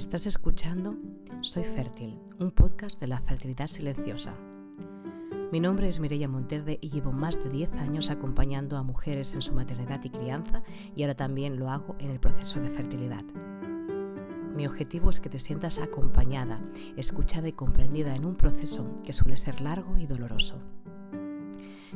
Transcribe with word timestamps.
Estás 0.00 0.26
escuchando 0.26 0.96
Soy 1.42 1.62
Fértil, 1.62 2.18
un 2.38 2.52
podcast 2.52 2.98
de 3.02 3.06
la 3.06 3.20
fertilidad 3.20 3.66
silenciosa. 3.66 4.34
Mi 5.52 5.60
nombre 5.60 5.88
es 5.88 6.00
Mireia 6.00 6.26
Monterde 6.26 6.78
y 6.80 6.88
llevo 6.88 7.12
más 7.12 7.36
de 7.36 7.50
10 7.50 7.74
años 7.74 8.08
acompañando 8.08 8.78
a 8.78 8.82
mujeres 8.82 9.34
en 9.34 9.42
su 9.42 9.52
maternidad 9.52 10.02
y 10.02 10.08
crianza 10.08 10.62
y 10.96 11.02
ahora 11.02 11.16
también 11.16 11.58
lo 11.58 11.68
hago 11.68 11.96
en 11.98 12.10
el 12.10 12.18
proceso 12.18 12.58
de 12.60 12.70
fertilidad. 12.70 13.24
Mi 14.56 14.66
objetivo 14.66 15.10
es 15.10 15.20
que 15.20 15.28
te 15.28 15.38
sientas 15.38 15.78
acompañada, 15.78 16.62
escuchada 16.96 17.48
y 17.48 17.52
comprendida 17.52 18.16
en 18.16 18.24
un 18.24 18.36
proceso 18.36 18.86
que 19.04 19.12
suele 19.12 19.36
ser 19.36 19.60
largo 19.60 19.98
y 19.98 20.06
doloroso 20.06 20.62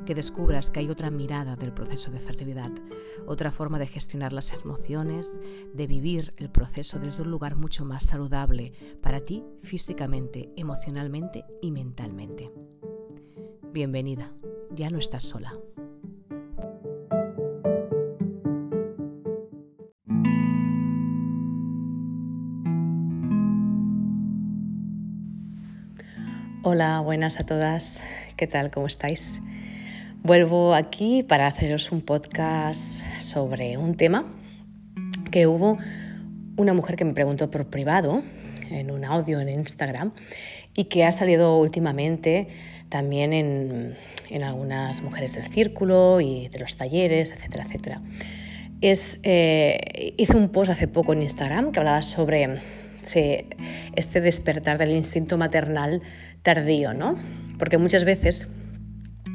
que 0.05 0.15
descubras 0.15 0.71
que 0.71 0.81
hay 0.81 0.91
otra 0.91 1.11
mirada 1.11 1.57
del 1.57 1.73
proceso 1.73 2.11
de 2.11 2.21
fertilidad, 2.21 2.71
otra 3.27 3.53
forma 3.53 3.79
de 3.79 3.87
gestionar 3.87 4.33
las 4.33 4.53
emociones, 4.53 5.39
de 5.73 5.87
vivir 5.87 6.35
el 6.37 6.51
proceso 6.51 6.99
desde 6.99 7.23
un 7.23 7.31
lugar 7.31 7.57
mucho 7.57 7.85
más 7.85 8.05
saludable 8.05 8.73
para 9.03 9.21
ti 9.21 9.45
físicamente, 9.63 10.51
emocionalmente 10.57 11.45
y 11.63 11.71
mentalmente. 11.71 12.51
Bienvenida, 13.73 14.33
ya 14.71 14.91
no 14.91 14.99
estás 14.99 15.25
sola. 15.25 15.55
Hola, 26.67 27.01
buenas 27.01 27.39
a 27.39 27.45
todas. 27.45 28.01
¿Qué 28.39 28.47
tal? 28.47 28.71
¿Cómo 28.71 28.87
estáis? 28.87 29.41
Vuelvo 30.25 30.73
aquí 30.73 31.23
para 31.23 31.47
haceros 31.47 31.93
un 31.93 32.01
podcast 32.01 33.03
sobre 33.21 33.77
un 33.77 33.95
tema 33.95 34.25
que 35.31 35.47
hubo 35.47 35.77
una 36.57 36.73
mujer 36.73 36.97
que 36.97 37.05
me 37.05 37.13
preguntó 37.13 37.51
por 37.51 37.67
privado 37.67 38.23
en 38.71 38.91
un 38.91 39.05
audio 39.05 39.39
en 39.39 39.51
Instagram 39.51 40.13
y 40.75 40.85
que 40.85 41.05
ha 41.05 41.13
salido 41.13 41.59
últimamente 41.59 42.49
también 42.89 43.35
en, 43.35 44.43
algunas 44.43 45.03
mujeres 45.03 45.35
del 45.35 45.45
círculo 45.45 46.23
y 46.23 46.49
de 46.49 46.59
los 46.59 46.79
talleres, 46.79 47.33
etcétera, 47.33 47.65
etcétera. 47.65 48.01
Eh, 48.81 50.15
hice 50.17 50.37
un 50.39 50.49
post 50.49 50.71
hace 50.71 50.89
poco 50.89 51.13
en 51.13 51.21
Instagram 51.21 51.71
que 51.71 51.81
hablaba 51.81 52.01
sobre 52.01 52.61
este 53.03 54.21
despertar 54.23 54.79
del 54.79 54.93
instinto 54.93 55.37
maternal 55.37 56.01
tardío, 56.43 56.95
¿no? 56.95 57.19
Porque 57.59 57.77
muchas 57.77 58.07
veces 58.07 58.49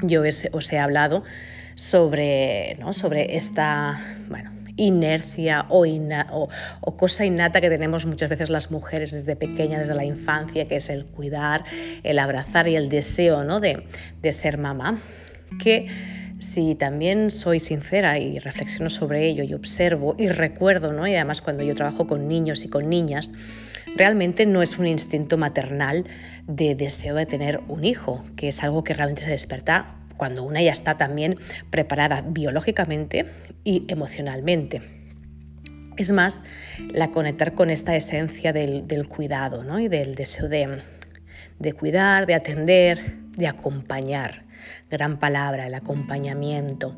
yo 0.02 0.24
os 0.54 0.74
he 0.74 0.80
hablado 0.80 1.24
sobre, 1.76 2.76
¿no? 2.80 2.94
sobre 2.94 3.38
esta 3.38 3.98
bueno, 4.28 4.52
inercia 4.76 5.66
o, 5.70 5.86
o, 6.82 6.98
cosa 6.98 7.26
innata 7.26 7.62
que 7.62 7.70
tenemos 7.70 8.06
muchas 8.06 8.30
veces 8.30 8.50
las 8.50 8.72
mujeres 8.72 9.12
desde 9.12 9.36
pequeñas, 9.36 9.80
desde 9.80 9.96
la 9.96 10.06
infancia, 10.06 10.68
que 10.68 10.78
es 10.78 10.90
el 10.90 11.06
cuidar, 11.06 11.64
el 12.04 12.20
abrazar 12.20 12.68
y 12.68 12.76
el 12.76 12.90
deseo 12.90 13.44
¿no? 13.44 13.60
de, 13.60 13.84
de 14.22 14.34
ser 14.34 14.58
mamá, 14.58 15.02
que 15.62 15.88
si 16.40 16.76
también 16.76 17.32
soy 17.32 17.60
sincera 17.60 18.18
y 18.18 18.40
reflexiono 18.40 18.90
sobre 18.90 19.28
ello 19.28 19.44
y 19.44 19.54
observo 19.54 20.16
y 20.18 20.30
recuerdo, 20.30 20.94
¿no? 20.94 21.08
y 21.08 21.16
además 21.16 21.42
cuando 21.42 21.64
yo 21.64 21.76
trabajo 21.76 22.08
con 22.08 22.28
niños 22.28 22.64
y 22.64 22.70
con 22.70 22.90
niñas, 22.90 23.32
realmente 23.96 24.46
no 24.46 24.62
es 24.62 24.78
un 24.78 24.88
instinto 24.88 25.38
maternal 25.38 26.06
de 26.48 26.76
deseo 26.76 27.16
de 27.16 27.26
tener 27.26 27.62
un 27.68 27.86
hijo, 27.86 28.24
que 28.36 28.48
es 28.48 28.64
algo 28.64 28.84
que 28.84 28.94
realmente 28.94 29.24
se 29.24 29.32
despierta 29.32 29.90
cuando 30.18 30.44
una 30.44 30.62
ya 30.62 30.72
está 30.72 30.98
también 30.98 31.38
preparada 31.70 32.22
biológicamente 32.22 33.26
y 33.64 33.86
emocionalmente. 33.88 34.82
Es 35.98 36.12
más, 36.12 36.44
la 36.92 37.12
conectar 37.12 37.56
con 37.56 37.70
esta 37.70 37.96
esencia 37.96 38.54
del, 38.54 39.08
cuidado 39.10 39.64
¿no? 39.64 39.80
y 39.80 39.88
del 39.88 40.16
deseo 40.16 40.48
de, 40.48 40.80
de 41.60 41.74
cuidar, 41.74 42.26
de 42.26 42.36
atender, 42.36 43.18
de 43.36 43.48
acompañar. 43.48 44.46
Gran 44.90 45.20
palabra, 45.20 45.68
el 45.68 45.74
acompañamiento. 45.74 46.96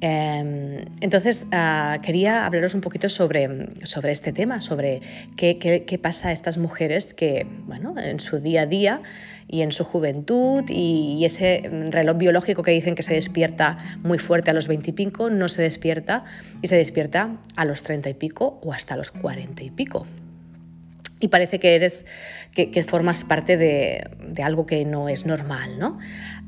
Em, 0.00 0.84
entonces, 1.00 1.48
ah, 1.50 1.98
quería 2.02 2.46
hablaros 2.46 2.74
un 2.74 2.80
poquito 2.80 3.08
sobre, 3.08 3.68
sobre 3.84 4.12
este 4.12 4.32
tema, 4.32 4.60
sobre 4.60 5.00
qué, 5.36 5.58
qué, 5.58 5.98
pasa 5.98 6.28
a 6.28 6.32
estas 6.32 6.56
mujeres 6.56 7.14
que, 7.14 7.46
bueno, 7.66 7.94
en 7.98 8.20
su 8.20 8.38
día 8.38 8.62
a 8.62 8.66
día 8.66 9.02
y 9.48 9.62
en 9.62 9.72
su 9.72 9.84
juventud 9.84 10.62
y, 10.68 11.24
ese 11.24 11.68
reloj 11.90 12.16
biológico 12.16 12.62
que 12.62 12.70
dicen 12.70 12.94
que 12.94 13.02
se 13.02 13.14
despierta 13.14 13.76
muy 14.02 14.18
fuerte 14.18 14.52
a 14.52 14.54
los 14.54 14.68
20 14.68 14.90
y 14.90 14.92
pico, 14.92 15.30
no 15.30 15.48
se 15.48 15.62
despierta 15.62 16.24
y 16.62 16.68
se 16.68 16.76
despierta 16.76 17.36
a 17.56 17.64
los 17.64 17.82
30 17.82 18.08
y 18.08 18.14
pico 18.14 18.60
o 18.62 18.72
hasta 18.72 18.96
los 18.96 19.10
40 19.10 19.64
y 19.64 19.70
pico 19.70 20.06
y 21.20 21.28
parece 21.28 21.58
que 21.58 21.74
eres 21.74 22.06
que, 22.54 22.82
formas 22.82 23.24
parte 23.24 23.56
de, 23.56 24.08
de, 24.28 24.42
algo 24.42 24.66
que 24.66 24.84
no 24.84 25.08
es 25.08 25.26
normal, 25.26 25.78
¿no? 25.78 25.98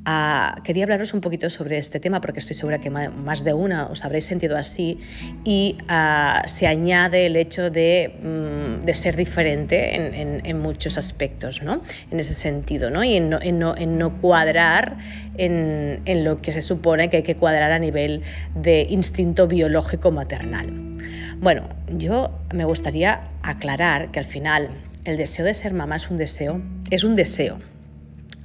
Ah, 0.07 0.57
quería 0.65 0.85
hablaros 0.85 1.13
un 1.13 1.21
poquito 1.21 1.51
sobre 1.51 1.77
este 1.77 2.01
tema 2.01 2.23
porque 2.23 2.41
estoy 2.41 2.57
segura 2.57 2.79
que 2.79 2.89
más 2.89 3.45
de 3.45 3.53
una 3.53 3.87
os 3.87 4.03
habréis 4.07 4.25
sentido 4.25 4.57
así 4.57 4.99
y 5.45 5.77
ah, 5.89 6.43
se 6.47 6.67
añade 6.67 7.27
el 7.27 7.37
hecho 7.37 7.71
de, 7.71 8.15
mm, 8.23 8.85
de 8.87 8.95
ser 8.95 9.15
diferente 9.15 9.95
en, 9.95 10.47
en, 10.47 10.59
muchos 10.59 10.97
aspectos, 10.97 11.63
¿no? 11.63 11.83
En 12.11 12.19
ese 12.19 12.33
sentido, 12.33 12.91
¿no? 12.91 13.05
Y 13.05 13.17
en 13.17 13.29
no, 13.29 13.39
en 13.43 13.59
no, 13.59 13.77
en 13.77 13.99
no 13.99 14.19
cuadrar 14.23 14.97
en, 15.37 16.01
en, 16.07 16.25
lo 16.25 16.41
que 16.41 16.53
se 16.53 16.63
supone 16.63 17.11
que 17.11 17.19
hay 17.19 17.23
que 17.23 17.37
cuadrar 17.37 17.71
a 17.71 17.79
nivel 17.79 18.23
de 18.55 18.87
instinto 18.89 19.49
biológico 19.49 20.11
maternal. 20.11 20.71
Bueno, 21.41 21.69
yo 21.89 22.31
me 22.55 22.65
gustaría 22.65 23.21
aclarar 23.43 24.11
que 24.11 24.19
al 24.19 24.25
final 24.25 24.71
el 25.05 25.19
deseo 25.19 25.45
de 25.45 25.53
ser 25.53 25.75
mamá 25.75 25.97
es 25.97 26.11
un 26.11 26.17
deseo, 26.17 26.63
es 26.91 27.05
un 27.05 27.17
deseo 27.17 27.59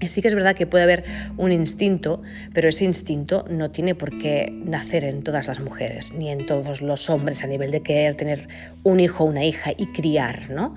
Sí 0.07 0.21
que 0.21 0.27
es 0.27 0.35
verdad 0.35 0.55
que 0.55 0.67
puede 0.67 0.83
haber 0.83 1.03
un 1.37 1.51
instinto, 1.51 2.21
pero 2.53 2.69
ese 2.69 2.85
instinto 2.85 3.45
no 3.49 3.71
tiene 3.71 3.95
por 3.95 4.17
qué 4.17 4.51
nacer 4.65 5.03
en 5.05 5.23
todas 5.23 5.47
las 5.47 5.59
mujeres, 5.59 6.13
ni 6.13 6.29
en 6.29 6.45
todos 6.45 6.81
los 6.81 7.09
hombres 7.09 7.43
a 7.43 7.47
nivel 7.47 7.71
de 7.71 7.81
querer 7.81 8.15
tener 8.15 8.47
un 8.83 8.99
hijo 8.99 9.23
o 9.23 9.27
una 9.27 9.45
hija 9.45 9.71
y 9.75 9.87
criar, 9.87 10.49
¿no? 10.49 10.75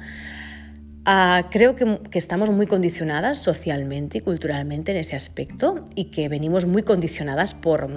Ah, 1.04 1.48
creo 1.50 1.74
que, 1.74 1.98
estamos 2.18 2.50
muy 2.50 2.66
condicionadas 2.66 3.40
socialmente 3.40 4.18
y 4.18 4.20
culturalmente 4.20 4.92
en 4.92 4.98
ese 4.98 5.16
aspecto 5.16 5.84
y 5.94 6.06
que 6.06 6.28
venimos 6.28 6.66
muy 6.66 6.82
condicionadas 6.82 7.54
por, 7.54 7.88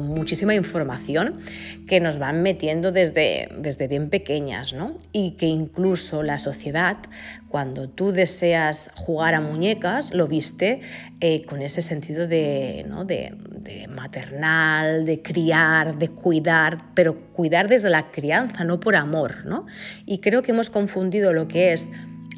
muchísima 0.00 0.54
información 0.54 1.40
que 1.88 1.98
nos 1.98 2.18
van 2.18 2.42
metiendo 2.42 2.92
desde, 2.92 3.48
desde 3.58 3.88
bien 3.88 4.08
pequeñas 4.08 4.72
¿no? 4.72 4.96
y 5.12 5.32
que 5.32 5.46
incluso 5.46 6.22
la 6.22 6.38
sociedad, 6.38 6.98
cuando 7.48 7.88
tú 7.88 8.12
deseas 8.12 8.92
jugar 8.94 9.34
a 9.34 9.40
muñecas, 9.40 10.14
lo 10.14 10.28
viste 10.28 10.80
eh, 11.20 11.44
con 11.46 11.62
ese 11.62 11.82
sentido 11.82 12.28
de, 12.28 12.84
¿no? 12.88 13.04
de 13.04 13.34
maternal, 13.88 15.04
de 15.04 15.22
criar, 15.22 15.98
de 15.98 16.08
cuidar, 16.08 16.78
pero 16.94 17.20
cuidar 17.32 17.68
desde 17.68 17.90
la 17.90 18.10
crianza, 18.10 18.64
no 18.64 18.80
por 18.80 18.96
amor. 18.96 19.44
¿no? 19.44 19.66
Y 20.06 20.18
creo 20.18 20.42
que 20.42 20.52
hemos 20.52 20.70
confundido 20.70 21.32
lo 21.32 21.48
que 21.48 21.72
es 21.72 21.90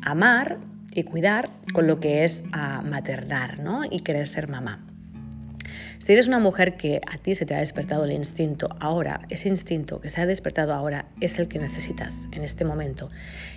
amar 0.02 0.58
y 0.94 1.04
cuidar 1.04 1.48
con 1.72 1.86
lo 1.86 2.00
que 2.00 2.24
es 2.24 2.44
a 2.52 2.82
maternar 2.82 3.60
¿no? 3.60 3.82
y 3.84 4.00
querer 4.00 4.28
ser 4.28 4.48
mamá. 4.48 4.84
Si 6.02 6.12
eres 6.12 6.26
una 6.26 6.40
mujer 6.40 6.76
que 6.76 7.00
a 7.06 7.16
ti 7.18 7.36
se 7.36 7.46
te 7.46 7.54
ha 7.54 7.60
despertado 7.60 8.04
el 8.04 8.10
instinto 8.10 8.76
ahora, 8.80 9.20
ese 9.28 9.48
instinto 9.48 10.00
que 10.00 10.10
se 10.10 10.20
ha 10.20 10.26
despertado 10.26 10.74
ahora 10.74 11.06
es 11.20 11.38
el 11.38 11.46
que 11.46 11.60
necesitas 11.60 12.26
en 12.32 12.42
este 12.42 12.64
momento. 12.64 13.08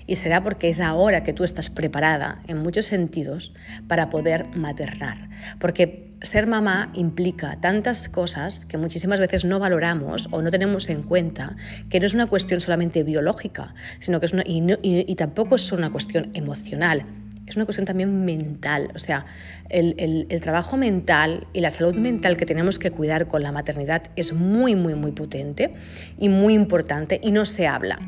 Y 0.05 0.17
será 0.17 0.43
porque 0.43 0.69
es 0.69 0.79
ahora 0.79 1.23
que 1.23 1.33
tú 1.33 1.43
estás 1.43 1.71
preparada 1.71 2.43
en 2.47 2.59
muchos 2.59 2.85
sentidos 2.85 3.55
para 3.87 4.11
poder 4.11 4.47
maternar. 4.55 5.27
Porque 5.57 6.04
ser 6.25 6.47
mamá 6.47 6.89
implica 6.93 7.59
tantas 7.59 8.09
cosas 8.09 8.65
que 8.65 8.77
muchísimas 8.77 9.19
veces 9.19 9.45
no 9.45 9.59
valoramos 9.59 10.27
o 10.31 10.41
no 10.41 10.51
tenemos 10.51 10.89
en 10.89 11.03
cuenta, 11.03 11.55
que 11.89 11.99
no 11.99 12.05
es 12.05 12.13
una 12.13 12.27
cuestión 12.27 12.61
solamente 12.61 13.03
biológica, 13.03 13.73
sino 13.99 14.19
que 14.19 14.25
es 14.25 14.33
una, 14.33 14.43
y, 14.45 15.15
tampoco 15.15 15.55
es 15.55 15.71
una 15.71 15.91
cuestión 15.91 16.31
emocional 16.33 17.05
es 17.47 17.57
una 17.57 17.65
cuestión 17.65 17.85
también 17.85 18.25
mental. 18.25 18.89
O 18.95 18.97
sea, 18.97 19.27
el, 19.69 20.41
trabajo 20.41 20.77
mental 20.77 21.45
y 21.53 21.61
la 21.61 21.69
salud 21.69 21.93
mental 21.93 22.37
que 22.37 22.45
tenemos 22.47 22.79
que 22.79 22.89
cuidar 22.89 23.27
con 23.27 23.43
la 23.43 23.51
maternidad 23.51 24.09
es 24.15 24.33
muy, 24.33 24.75
muy, 24.75 24.95
muy 24.95 25.11
potente 25.11 25.75
y 26.17 26.27
muy 26.27 26.55
importante 26.55 27.19
y 27.21 27.31
no 27.31 27.45
se 27.45 27.67
habla. 27.67 27.99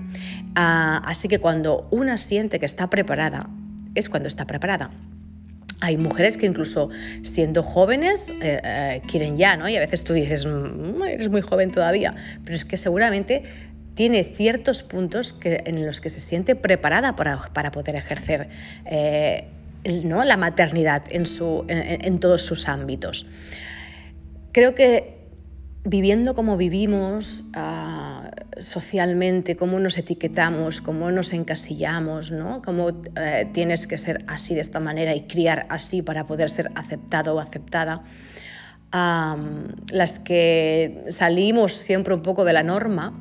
Ah, 0.56 1.04
así 1.06 1.28
que 1.28 1.38
cuando 1.38 1.88
una 1.92 2.18
siente 2.18 2.60
que 2.60 2.66
está 2.66 2.90
preparada, 2.90 3.48
es 3.94 4.10
cuando 4.10 4.28
está 4.28 4.48
preparada. 4.48 4.90
Hay 5.80 5.98
mujeres 5.98 6.38
que 6.38 6.48
incluso 6.48 6.90
siendo 7.24 7.62
jóvenes 7.62 8.32
eh, 8.42 8.60
eh, 8.64 9.02
quieren 9.08 9.38
ya, 9.38 9.58
¿no? 9.58 9.70
Y 9.70 9.76
a 9.76 9.80
veces 9.80 10.04
tú 10.04 10.14
dices, 10.14 10.48
mm, 10.48 11.04
eres 11.04 11.30
muy 11.30 11.42
joven 11.42 11.72
todavía, 11.72 12.16
pero 12.44 12.56
es 12.56 12.66
que 12.66 12.78
seguramente 12.78 13.44
tiene 13.98 14.24
ciertos 14.24 14.84
puntos 14.84 15.36
en 15.44 15.86
los 15.86 16.02
que 16.02 16.10
se 16.10 16.20
siente 16.20 16.56
preparada 16.56 17.16
para, 17.16 17.38
para 17.52 17.72
poder 17.72 17.96
ejercer 17.96 18.48
eh, 18.86 19.48
¿no? 20.04 20.24
la 20.24 20.38
maternidad 20.38 21.04
en, 21.10 21.26
su, 21.26 21.66
en, 21.68 22.20
todos 22.20 22.44
sus 22.44 22.68
ámbitos. 22.68 23.26
Creo 24.52 24.76
que 24.76 25.18
viviendo 25.84 26.36
como 26.36 26.58
vivimos, 26.58 27.46
ah, 27.54 28.17
socialmente, 28.60 29.56
cómo 29.56 29.80
nos 29.80 29.98
etiquetamos, 29.98 30.82
cómo 30.82 31.12
nos 31.12 31.34
encasillamos, 31.34 32.32
¿no? 32.32 32.62
cómo 32.62 32.90
eh, 33.16 33.48
tienes 33.54 33.88
que 33.88 33.98
ser 33.98 34.24
así 34.28 34.56
de 34.56 34.62
esta 34.62 34.80
manera 34.80 35.16
y 35.16 35.22
criar 35.22 35.66
así 35.70 36.02
para 36.02 36.28
poder 36.28 36.50
ser 36.50 36.70
aceptado 36.76 37.36
o 37.36 37.40
aceptada. 37.40 38.04
las 39.92 40.20
que 40.20 41.04
salimos 41.10 41.74
siempre 41.74 42.14
un 42.14 42.22
poco 42.22 42.46
de 42.46 42.54
la 42.54 42.64
norma, 42.64 43.14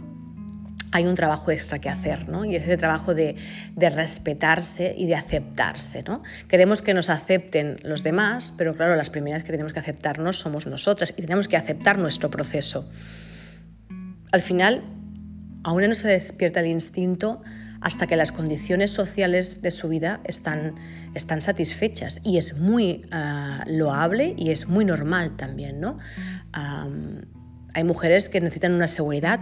hay 0.97 1.07
un 1.07 1.15
trabajo 1.15 1.51
extra 1.51 1.79
que 1.79 1.91
hacer, 1.91 2.29
¿no? 2.29 2.47
Y 2.47 2.57
es 2.57 2.63
ese 2.63 2.79
trabajo 2.79 3.15
de, 3.15 3.37
respetarse 3.77 4.95
y 4.97 5.07
de 5.07 5.15
aceptarse, 5.15 6.03
¿no? 6.03 6.23
Queremos 6.49 6.81
que 6.81 6.95
nos 6.95 7.11
acepten 7.11 7.77
los 7.83 8.03
demás, 8.03 8.55
pero 8.57 8.75
claro, 8.75 8.97
las 8.97 9.11
primeras 9.11 9.43
que 9.45 9.53
tenemos 9.53 9.75
que 9.75 9.79
aceptarnos 9.79 10.39
somos 10.39 10.67
nosotras 10.67 11.13
y 11.17 11.21
tenemos 11.21 11.49
que 11.49 11.57
aceptar 11.59 11.99
nuestro 11.99 12.31
proceso. 12.31 12.91
Al 14.33 14.41
final, 14.41 14.83
a 15.67 15.73
una 15.73 15.89
no 15.89 15.97
se 15.97 16.07
despierta 16.07 16.61
el 16.61 16.69
instinto 16.69 17.43
hasta 17.81 18.07
que 18.07 18.15
las 18.15 18.31
condiciones 18.31 18.93
sociales 18.93 19.63
de 19.63 19.73
su 19.73 19.89
vida 19.89 20.21
están, 20.23 20.77
están 21.15 21.41
satisfechas 21.41 22.21
y 22.25 22.39
es 22.39 22.57
muy 22.57 23.05
ah, 23.11 23.65
loable 23.67 24.33
y 24.37 24.51
es 24.51 24.69
muy 24.69 24.85
normal 24.85 25.37
también, 25.37 25.81
¿no? 25.81 25.99
hay 27.75 27.85
mujeres 27.85 28.31
que 28.31 28.41
necesitan 28.41 28.73
una 28.73 28.89
seguridad 28.89 29.41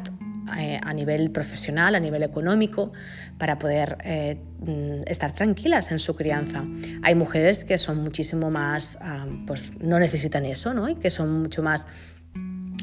eh, 0.58 0.80
a 0.82 0.92
nivel 0.92 1.30
profesional, 1.30 1.94
a 1.94 2.00
nivel 2.00 2.24
económico, 2.24 2.92
para 3.38 3.58
poder 3.58 3.98
eh, 4.02 4.36
mm, 4.60 5.02
estar 5.06 5.32
tranquilas 5.32 5.92
en 5.92 6.00
su 6.00 6.16
crianza. 6.16 6.64
Hay 7.02 7.14
mujeres 7.14 7.64
que 7.64 7.78
son 7.78 8.02
muchísimo 8.02 8.50
más, 8.50 8.98
ah, 9.00 9.26
pues 9.46 9.72
no 9.78 10.00
necesitan 10.00 10.44
eso, 10.46 10.74
¿no? 10.74 10.88
Y 10.88 10.96
que 10.96 11.10
son 11.10 11.42
mucho 11.42 11.62
más 11.62 11.86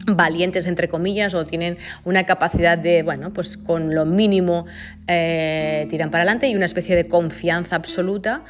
valientes 0.05 0.65
entre 0.65 0.87
comillas 0.87 1.33
o 1.33 1.45
tienen 1.45 1.77
una 2.05 2.25
capacidad 2.25 2.77
de 2.77 3.03
bueno 3.03 3.33
pues 3.33 3.57
con 3.57 3.93
lo 3.93 4.05
mínimo 4.05 4.65
eh, 5.07 5.85
tiran 5.89 6.11
para 6.11 6.23
adelante 6.23 6.47
y 6.47 6.55
una 6.55 6.65
especie 6.65 6.95
de 6.95 7.07
confianza 7.07 7.75
absoluta 7.75 8.43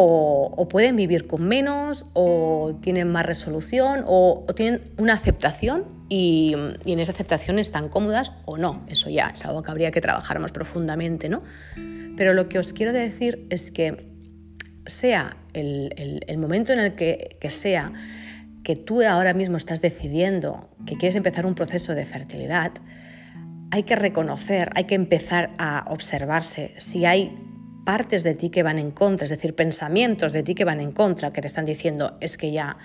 o, 0.00 0.68
pueden 0.68 0.94
vivir 0.94 1.26
con 1.26 1.48
menos 1.48 2.06
o 2.12 2.78
tienen 2.80 3.10
más 3.10 3.26
resolución 3.26 4.04
o, 4.06 4.46
tienen 4.54 4.80
una 4.96 5.14
aceptación 5.14 5.86
y, 6.08 6.54
en 6.86 7.00
esa 7.00 7.10
aceptación 7.10 7.58
están 7.58 7.88
cómodas 7.88 8.32
o 8.44 8.56
no. 8.58 8.84
Eso 8.88 9.10
ya 9.10 9.32
es 9.34 9.44
algo 9.44 9.64
que 9.64 9.72
habría 9.72 9.90
que 9.90 10.00
trabajar 10.00 10.38
más 10.38 10.52
profundamente, 10.52 11.28
¿no? 11.28 11.42
Pero 12.16 12.32
lo 12.32 12.48
que 12.48 12.60
os 12.60 12.72
quiero 12.72 12.92
decir 12.92 13.46
es 13.50 13.72
que 13.72 14.06
sea 14.86 15.36
el, 15.52 16.38
momento 16.38 16.72
en 16.72 16.78
el 16.78 16.94
que, 16.94 17.36
que 17.40 17.50
sea 17.50 17.92
que 18.68 18.76
tú 18.76 19.00
ahora 19.00 19.32
mismo 19.32 19.56
estás 19.56 19.80
decidiendo 19.80 20.68
que 20.84 20.98
quieres 20.98 21.16
empezar 21.16 21.46
un 21.46 21.54
proceso 21.54 21.94
de 21.94 22.04
fertilidad, 22.04 22.72
hay 23.70 23.84
que 23.84 23.96
reconocer, 23.96 24.68
hay 24.74 24.84
que 24.84 24.94
empezar 24.94 25.52
a 25.56 25.86
observarse 25.88 26.74
si 26.76 27.06
hay 27.06 27.34
partes 27.86 28.24
de 28.24 28.34
ti 28.34 28.50
que 28.50 28.62
van 28.62 28.78
en 28.78 28.90
contra, 28.90 29.24
es 29.24 29.30
decir, 29.30 29.54
pensamientos 29.54 30.34
de 30.34 30.42
ti 30.42 30.54
que 30.54 30.66
van 30.66 30.80
en 30.80 30.92
contra, 30.92 31.30
que 31.30 31.40
te 31.40 31.46
están 31.46 31.64
diciendo 31.64 32.18
es 32.20 32.36
que 32.36 32.52
ya 32.52 32.76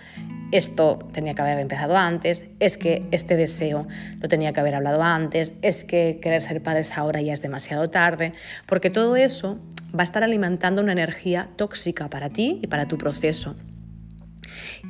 esto 0.53 0.99
tenía 1.11 1.33
que 1.33 1.41
haber 1.41 1.59
empezado 1.59 1.97
antes, 1.97 2.51
es 2.61 2.77
que 2.77 3.05
este 3.11 3.35
deseo 3.35 3.85
lo 4.21 4.29
tenía 4.29 4.53
que 4.53 4.61
haber 4.61 4.75
hablado 4.75 5.03
antes, 5.03 5.57
es 5.63 5.83
que 5.83 6.19
querer 6.21 6.41
ser 6.41 6.63
padres 6.63 6.97
ahora 6.97 7.19
ya 7.19 7.33
es 7.33 7.41
demasiado 7.41 7.89
tarde, 7.89 8.31
porque 8.67 8.89
todo 8.89 9.17
eso 9.17 9.59
va 9.93 9.99
a 9.99 10.03
estar 10.03 10.23
alimentando 10.23 10.81
una 10.81 10.93
energía 10.93 11.49
tóxica 11.57 12.09
para 12.09 12.29
ti 12.29 12.61
y 12.63 12.67
para 12.67 12.87
tu 12.87 12.97
proceso. 12.97 13.57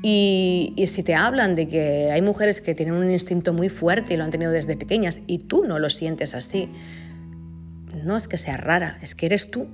Y, 0.02 0.74
si 0.88 1.04
te 1.04 1.16
hablan 1.16 1.56
de 1.56 1.68
que 1.68 2.12
hay 2.12 2.22
mujeres 2.22 2.60
que 2.60 2.76
tienen 2.76 2.96
un 2.96 3.10
instinto 3.10 3.54
muy 3.54 3.70
fuerte 3.70 4.14
y 4.14 4.18
lo 4.18 4.24
han 4.24 4.32
tenido 4.32 4.52
desde 4.52 4.76
pequeñas 4.76 5.22
y 5.28 5.40
tú 5.40 5.64
no 5.66 5.80
lo 5.80 5.90
sientes 5.90 6.36
así, 6.36 6.70
no 8.04 8.18
es 8.18 8.28
que 8.28 8.38
sea 8.38 8.58
rara, 8.58 8.98
es 9.02 9.16
que 9.16 9.28
eres 9.28 9.50
tú 9.50 9.68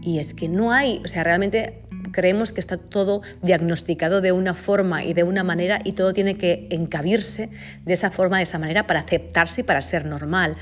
y 0.00 0.18
es 0.18 0.34
que 0.34 0.48
no 0.48 0.70
hay, 0.70 1.00
o 1.04 1.08
sea, 1.08 1.24
realmente 1.24 1.82
creemos 2.12 2.52
que 2.52 2.60
está 2.60 2.76
todo 2.76 3.22
diagnosticado 3.42 4.20
de 4.20 4.32
una 4.32 4.54
forma 4.54 5.04
y 5.04 5.14
de 5.14 5.24
una 5.24 5.42
manera 5.42 5.80
y 5.82 5.92
todo 5.92 6.12
tiene 6.12 6.36
que 6.36 6.68
encabirse 6.70 7.50
de 7.84 7.92
esa 7.92 8.10
forma, 8.10 8.36
de 8.36 8.44
esa 8.44 8.58
manera 8.58 8.86
para 8.86 9.00
aceptarse 9.00 9.62
y 9.62 9.64
para 9.64 9.80
ser 9.80 10.06
normal. 10.06 10.52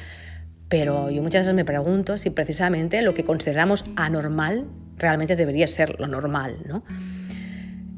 Pero 0.69 1.11
yo 1.11 1.23
muchas 1.23 1.43
veces 1.43 1.55
me 1.55 1.67
pregunto 1.67 2.17
si 2.17 2.31
precisamente 2.31 3.03
lo 3.03 3.13
que 3.13 3.25
consideramos 3.25 3.85
anormal 3.97 4.65
realmente 4.97 5.37
debería 5.37 5.67
ser 5.67 6.01
lo 6.01 6.07
normal, 6.07 6.57
¿no? 6.67 6.83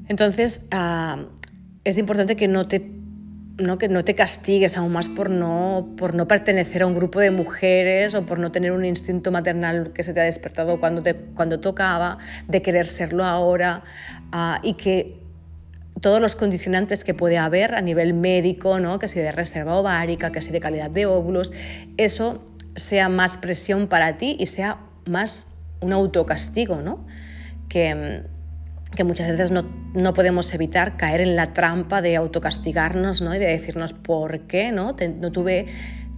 Entonces, 0.08 0.66
ah, 0.70 1.24
es 1.84 1.98
importante 1.98 2.36
que 2.36 2.48
no 2.48 2.66
te 2.66 2.94
¿no? 3.58 3.78
que 3.78 3.88
no 3.88 4.04
te 4.04 4.14
castigues 4.14 4.76
aún 4.76 4.92
más 4.92 5.08
por 5.08 5.30
no, 5.30 5.94
por 5.96 6.14
no 6.14 6.26
pertenecer 6.26 6.82
a 6.82 6.86
un 6.86 6.94
grupo 6.94 7.20
de 7.20 7.30
mujeres 7.30 8.14
o 8.14 8.26
por 8.26 8.38
no 8.38 8.50
tener 8.50 8.72
un 8.72 8.84
instinto 8.84 9.30
maternal 9.30 9.92
que 9.92 10.02
se 10.02 10.12
te 10.12 10.20
ha 10.20 10.24
despertado 10.24 10.80
cuando, 10.80 11.02
te, 11.02 11.14
cuando 11.14 11.60
tocaba, 11.60 12.18
de 12.48 12.62
querer 12.62 12.86
serlo 12.86 13.24
ahora 13.24 13.84
ah, 14.32 14.58
y 14.62 14.74
que 14.74 15.20
todos 16.00 16.20
los 16.20 16.34
condicionantes 16.34 17.04
que 17.04 17.14
puede 17.14 17.38
haber 17.38 17.74
a 17.74 17.80
nivel 17.80 18.14
médico, 18.14 18.80
¿no? 18.80 18.98
que 18.98 19.08
si 19.08 19.20
de 19.20 19.32
reserva 19.32 19.76
ovárica, 19.76 20.32
que 20.32 20.40
si 20.40 20.50
de 20.50 20.60
calidad 20.60 20.90
de 20.90 21.06
óvulos, 21.06 21.52
eso 21.96 22.44
sea 22.74 23.08
más 23.08 23.36
presión 23.36 23.86
para 23.86 24.16
ti 24.16 24.36
y 24.38 24.46
sea 24.46 24.80
más 25.06 25.54
un 25.80 25.92
autocastigo, 25.92 26.82
¿no? 26.82 27.06
que, 27.68 28.24
que 28.94 29.04
muchas 29.04 29.28
veces 29.28 29.50
no, 29.50 29.64
no, 29.94 30.14
podemos 30.14 30.52
evitar 30.54 30.96
caer 30.96 31.20
en 31.20 31.36
la 31.36 31.52
trampa 31.52 32.02
de 32.02 32.16
autocastigarnos 32.16 33.20
¿no? 33.20 33.34
y 33.34 33.38
de 33.38 33.46
decirnos 33.46 33.92
por 33.92 34.40
qué 34.46 34.72
no, 34.72 34.96
no 35.20 35.32
tuve 35.32 35.66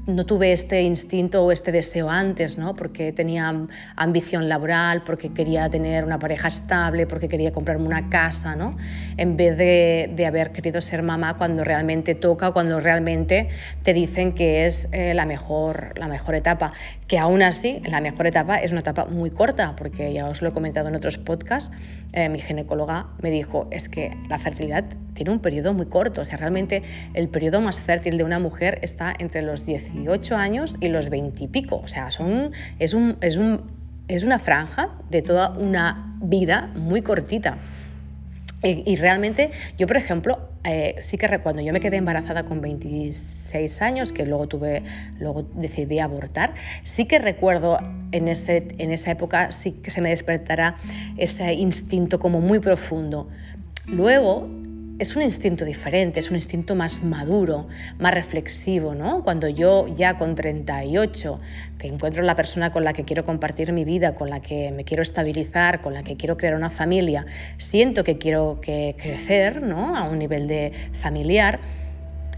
no 0.06 0.24
tuve 0.24 0.52
este 0.52 0.82
instinto 0.82 1.44
o 1.44 1.52
este 1.52 1.72
deseo 1.72 2.10
antes, 2.10 2.58
¿no? 2.58 2.76
porque 2.76 3.12
tenía 3.12 3.66
ambición 3.96 4.48
laboral, 4.48 5.02
porque 5.02 5.32
quería 5.32 5.68
tener 5.68 6.04
una 6.04 6.18
pareja 6.18 6.48
estable, 6.48 7.06
porque 7.06 7.28
quería 7.28 7.52
comprarme 7.52 7.86
una 7.86 8.08
casa, 8.08 8.54
¿no? 8.54 8.76
en 9.16 9.36
vez 9.36 9.56
de, 9.58 10.10
de 10.14 10.26
haber 10.26 10.52
querido 10.52 10.80
ser 10.80 11.02
mamá 11.02 11.36
cuando 11.36 11.64
realmente 11.64 12.14
toca, 12.14 12.52
cuando 12.52 12.78
realmente 12.78 13.48
te 13.82 13.92
dicen 13.92 14.32
que 14.32 14.66
es 14.66 14.88
eh, 14.92 15.12
la, 15.14 15.26
mejor, 15.26 15.98
la 15.98 16.06
mejor 16.06 16.36
etapa. 16.36 16.72
Que 17.08 17.18
aún 17.18 17.42
así, 17.42 17.80
la 17.84 18.00
mejor 18.00 18.26
etapa 18.26 18.58
es 18.58 18.70
una 18.70 18.80
etapa 18.80 19.06
muy 19.06 19.30
corta, 19.30 19.74
porque 19.76 20.12
ya 20.12 20.26
os 20.26 20.40
lo 20.40 20.50
he 20.50 20.52
comentado 20.52 20.88
en 20.88 20.94
otros 20.94 21.18
podcasts, 21.18 21.72
eh, 22.12 22.28
mi 22.28 22.38
ginecóloga 22.38 23.08
me 23.22 23.30
dijo, 23.30 23.66
es 23.70 23.88
que 23.88 24.16
la 24.28 24.38
fertilidad 24.38 24.84
tiene 25.16 25.32
un 25.32 25.40
periodo 25.40 25.74
muy 25.74 25.86
corto, 25.86 26.20
o 26.20 26.24
sea, 26.24 26.36
realmente 26.36 26.82
el 27.14 27.28
periodo 27.28 27.60
más 27.60 27.80
fértil 27.80 28.18
de 28.18 28.22
una 28.22 28.38
mujer 28.38 28.78
está 28.82 29.14
entre 29.18 29.42
los 29.42 29.66
18 29.66 30.36
años 30.36 30.76
y 30.80 30.88
los 30.88 31.08
20 31.08 31.42
y 31.42 31.48
pico, 31.48 31.80
o 31.82 31.88
sea, 31.88 32.10
son, 32.10 32.52
es, 32.78 32.94
un, 32.94 33.16
es, 33.22 33.36
un, 33.36 33.62
es 34.06 34.22
una 34.22 34.38
franja 34.38 34.90
de 35.10 35.22
toda 35.22 35.50
una 35.50 36.14
vida 36.20 36.70
muy 36.74 37.02
cortita. 37.02 37.58
Y, 38.62 38.96
realmente 38.96 39.50
yo, 39.78 39.86
por 39.86 39.96
ejemplo, 39.96 40.40
eh, 40.64 40.96
sí 41.00 41.18
que 41.18 41.38
cuando 41.38 41.62
yo 41.62 41.72
me 41.72 41.78
quedé 41.78 41.98
embarazada 41.98 42.44
con 42.44 42.60
26 42.60 43.82
años, 43.82 44.12
que 44.12 44.26
luego, 44.26 44.48
tuve, 44.48 44.82
luego 45.20 45.46
decidí 45.54 46.00
abortar, 46.00 46.54
sí 46.82 47.04
que 47.04 47.20
recuerdo 47.20 47.78
en, 48.10 48.26
ese, 48.26 48.68
en 48.78 48.90
esa 48.90 49.12
época, 49.12 49.52
sí 49.52 49.72
que 49.72 49.92
se 49.92 50.00
me 50.00 50.08
despertará 50.08 50.74
ese 51.16 51.52
instinto 51.52 52.18
como 52.18 52.40
muy 52.40 52.58
profundo. 52.58 53.28
Luego 53.86 54.48
es 54.98 55.14
un 55.14 55.22
instinto 55.22 55.64
diferente, 55.64 56.20
es 56.20 56.30
un 56.30 56.36
instinto 56.36 56.74
más 56.74 57.02
maduro, 57.02 57.68
más 57.98 58.14
reflexivo, 58.14 58.94
¿no? 58.94 59.22
Cuando 59.22 59.48
yo 59.48 59.86
ya 59.94 60.16
con 60.16 60.34
38, 60.34 61.40
que 61.78 61.88
encuentro 61.88 62.22
la 62.22 62.34
persona 62.34 62.72
con 62.72 62.84
la 62.84 62.92
que 62.92 63.04
quiero 63.04 63.24
compartir 63.24 63.72
mi 63.72 63.84
vida, 63.84 64.14
con 64.14 64.30
la 64.30 64.40
que 64.40 64.70
me 64.70 64.84
quiero 64.84 65.02
estabilizar, 65.02 65.82
con 65.82 65.92
la 65.92 66.02
que 66.02 66.16
quiero 66.16 66.36
crear 66.36 66.54
una 66.54 66.70
familia, 66.70 67.26
siento 67.58 68.04
que 68.04 68.16
quiero 68.16 68.58
que 68.62 68.96
crecer, 68.98 69.62
¿no? 69.62 69.94
A 69.96 70.04
un 70.04 70.18
nivel 70.18 70.46
de 70.46 70.72
familiar, 70.92 71.60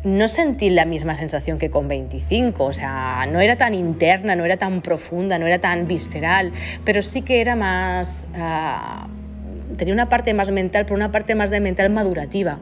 no 0.05 0.29
sentí 0.29 0.71
la 0.71 0.85
misma 0.85 1.17
sensación 1.17 1.59
que 1.59 1.71
con 1.71 1.89
25, 1.89 2.65
o 2.65 2.73
sea, 2.73 3.27
no 3.31 3.41
era 3.41 3.57
tan 3.57 3.75
interna, 3.75 4.37
no 4.37 4.45
era 4.45 4.57
tan 4.57 4.81
profunda, 4.81 5.39
no 5.39 5.47
era 5.47 5.59
tan 5.59 5.87
visceral, 5.87 6.53
pero 6.85 7.03
sí 7.03 7.23
que 7.23 7.41
era 7.41 7.57
más... 7.57 8.29
Ah, 8.35 9.09
tenía 9.79 9.95
una 9.95 10.11
parte 10.11 10.35
más 10.35 10.51
mental, 10.51 10.85
pero 10.85 10.97
una 10.97 11.11
parte 11.11 11.35
más 11.35 11.49
de 11.49 11.61
mental 11.61 11.89
madurativa. 11.89 12.59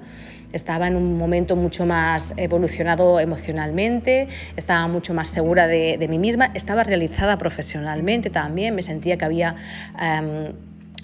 Estaba 0.52 0.86
en 0.86 0.94
un 0.94 1.18
momento 1.18 1.56
mucho 1.56 1.84
más 1.84 2.34
evolucionado 2.36 3.18
emocionalmente, 3.18 4.28
estaba 4.56 4.86
mucho 4.86 5.12
más 5.12 5.26
segura 5.26 5.66
de, 5.66 6.06
mí 6.08 6.18
misma, 6.18 6.52
estaba 6.54 6.84
realizada 6.84 7.36
profesionalmente 7.36 8.30
también, 8.30 8.76
me 8.76 8.82
sentía 8.82 9.18
que 9.18 9.24
había... 9.24 9.56
Em, 10.00 10.52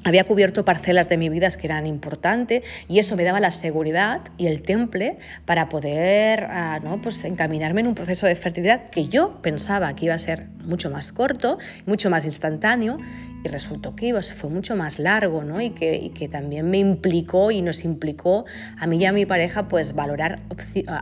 había 0.04 0.24
cubierto 0.24 0.64
parcelas 0.64 1.08
de 1.08 1.16
mi 1.16 1.28
vida 1.28 1.48
que 1.50 1.66
eran 1.66 1.86
importantes 1.86 2.64
y 2.88 2.98
eso 2.98 3.16
me 3.16 3.24
daba 3.24 3.40
la 3.40 3.50
seguridad 3.50 4.20
y 4.36 4.46
el 4.46 4.62
temple 4.62 5.18
para 5.44 5.68
poder 5.68 6.44
ah, 6.50 6.80
¿no? 6.82 7.00
pues 7.00 7.24
encaminarme 7.24 7.80
en 7.80 7.88
un 7.88 7.94
proceso 7.94 8.26
de 8.26 8.34
fertilidad 8.34 8.90
que 8.90 9.08
yo 9.08 9.40
pensaba 9.42 9.94
que 9.94 10.06
iba 10.06 10.14
a 10.14 10.18
ser 10.18 10.48
mucho 10.64 10.90
más 10.90 11.12
corto, 11.12 11.58
mucho 11.86 12.10
más 12.10 12.24
instantáneo 12.24 12.98
y 13.44 13.48
resultó 13.48 13.96
que 13.96 14.12
fue 14.22 14.50
mucho 14.50 14.76
más 14.76 14.98
largo 14.98 15.44
¿no? 15.44 15.60
y, 15.60 15.70
que, 15.70 15.96
y 15.96 16.10
que 16.10 16.28
también 16.28 16.70
me 16.70 16.78
implicó 16.78 17.50
y 17.50 17.62
nos 17.62 17.84
implicó 17.84 18.44
a 18.78 18.86
mí 18.86 18.98
y 18.98 19.04
a 19.04 19.12
mi 19.12 19.26
pareja 19.26 19.68
pues 19.68 19.94
valorar 19.94 20.40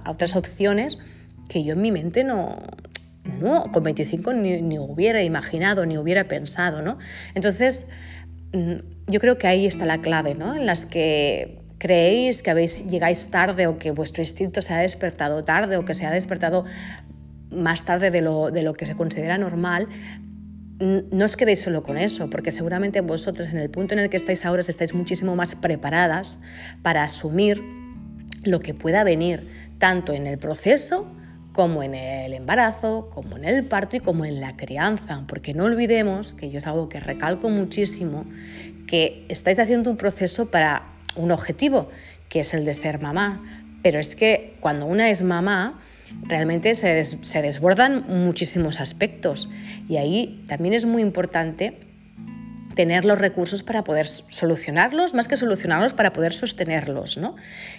otras 0.06 0.36
opciones 0.36 0.98
que 1.48 1.64
yo 1.64 1.74
en 1.74 1.82
mi 1.82 1.90
mente 1.90 2.24
no, 2.24 2.56
no, 3.24 3.70
con 3.72 3.82
25 3.82 4.32
ni, 4.32 4.78
hubiera 4.78 5.22
imaginado, 5.22 5.86
ni 5.86 5.98
hubiera 5.98 6.24
pensado, 6.28 6.82
¿no? 6.82 6.98
Entonces, 7.34 7.88
yo 8.52 9.20
creo 9.20 9.38
que 9.38 9.46
ahí 9.46 9.66
está 9.66 9.86
la 9.86 10.00
clave, 10.00 10.34
¿no? 10.34 10.56
En 10.56 10.66
las 10.66 10.86
que 10.86 11.60
creéis 11.78 12.42
que 12.42 12.50
habéis, 12.50 12.86
llegáis 12.86 13.28
tarde 13.30 13.66
o 13.66 13.78
que 13.78 13.90
vuestro 13.90 14.22
instinto 14.22 14.60
se 14.60 14.74
ha 14.74 14.78
despertado 14.78 15.42
tarde 15.42 15.76
o 15.76 15.84
que 15.84 15.94
se 15.94 16.06
ha 16.06 16.10
despertado 16.10 16.64
más 17.50 17.84
tarde 17.84 18.10
de 18.10 18.20
lo, 18.20 18.50
de 18.50 18.62
lo 18.62 18.74
que 18.74 18.86
se 18.86 18.94
considera 18.94 19.38
normal, 19.38 19.88
no 20.80 21.24
os 21.24 21.36
quedéis 21.36 21.60
solo 21.60 21.82
con 21.82 21.98
eso, 21.98 22.30
porque 22.30 22.50
seguramente 22.52 23.02
vosotros 23.02 23.48
en 23.50 23.58
el 23.58 23.68
punto 23.68 23.94
en 23.94 24.00
el 24.00 24.08
que 24.08 24.16
estáis 24.16 24.46
ahora 24.46 24.62
estáis 24.62 24.94
muchísimo 24.94 25.36
más 25.36 25.54
preparadas 25.54 26.40
para 26.82 27.02
asumir 27.02 27.62
lo 28.44 28.60
que 28.60 28.72
pueda 28.72 29.04
venir, 29.04 29.46
tanto 29.78 30.14
en 30.14 30.26
el 30.26 30.38
proceso 30.38 31.06
como 31.52 31.82
en 31.82 31.94
el 31.94 32.34
embarazo, 32.34 33.10
como 33.10 33.36
en 33.36 33.44
el 33.44 33.64
parto 33.64 33.96
y 33.96 34.00
como 34.00 34.24
en 34.24 34.40
la 34.40 34.56
crianza, 34.56 35.24
porque 35.26 35.54
no 35.54 35.64
olvidemos, 35.64 36.32
que 36.34 36.50
yo 36.50 36.58
es 36.58 36.66
algo 36.66 36.88
que 36.88 37.00
recalco 37.00 37.48
muchísimo, 37.48 38.24
que 38.86 39.24
estáis 39.28 39.58
haciendo 39.58 39.90
un 39.90 39.96
proceso 39.96 40.50
para 40.50 40.84
un 41.16 41.32
objetivo, 41.32 41.88
que 42.28 42.40
es 42.40 42.54
el 42.54 42.64
de 42.64 42.74
ser 42.74 43.00
mamá, 43.00 43.42
pero 43.82 43.98
es 43.98 44.14
que 44.14 44.56
cuando 44.60 44.86
una 44.86 45.10
es 45.10 45.22
mamá, 45.22 45.80
realmente 46.22 46.74
se, 46.74 47.04
se 47.04 47.42
desbordan 47.42 48.04
muchísimos 48.08 48.80
aspectos. 48.80 49.48
Y 49.88 49.96
ahí 49.96 50.44
también 50.46 50.74
es 50.74 50.84
muy 50.84 51.02
importante 51.02 51.89
tener 52.80 53.04
los 53.04 53.18
recursos 53.18 53.62
para 53.62 53.84
poder 53.84 54.08
solucionarlos, 54.08 55.12
más 55.12 55.28
que 55.28 55.36
solucionarlos, 55.36 55.92
para 55.92 56.14
poder 56.14 56.32
sostenerlos. 56.32 57.18
¿no? 57.18 57.34